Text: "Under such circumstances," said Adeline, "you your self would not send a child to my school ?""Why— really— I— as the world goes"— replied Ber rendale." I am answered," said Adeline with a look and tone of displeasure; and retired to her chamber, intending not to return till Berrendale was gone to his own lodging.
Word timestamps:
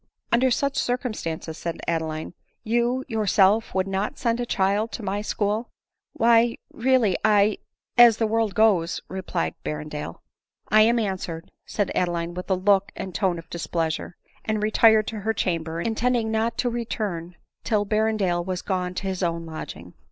"Under 0.33 0.49
such 0.49 0.77
circumstances," 0.79 1.59
said 1.59 1.79
Adeline, 1.87 2.33
"you 2.63 3.05
your 3.07 3.27
self 3.27 3.75
would 3.75 3.85
not 3.87 4.17
send 4.17 4.39
a 4.39 4.47
child 4.47 4.91
to 4.93 5.03
my 5.03 5.21
school 5.21 5.69
?""Why— 6.13 6.57
really— 6.73 7.15
I— 7.43 7.59
as 7.99 8.17
the 8.17 8.25
world 8.25 8.55
goes"— 8.55 9.01
replied 9.19 9.53
Ber 9.63 9.77
rendale." 9.85 10.21
I 10.69 10.81
am 10.81 10.97
answered," 10.97 11.51
said 11.67 11.91
Adeline 11.93 12.33
with 12.33 12.49
a 12.49 12.55
look 12.55 12.91
and 12.95 13.13
tone 13.13 13.37
of 13.37 13.47
displeasure; 13.51 14.15
and 14.43 14.63
retired 14.63 15.05
to 15.09 15.19
her 15.19 15.35
chamber, 15.35 15.79
intending 15.79 16.31
not 16.31 16.57
to 16.57 16.69
return 16.71 17.35
till 17.63 17.85
Berrendale 17.85 18.43
was 18.43 18.63
gone 18.63 18.95
to 18.95 19.07
his 19.07 19.21
own 19.21 19.45
lodging. 19.45 19.93